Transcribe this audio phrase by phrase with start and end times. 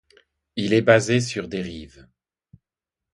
[0.55, 2.07] Il est basé sur Derive.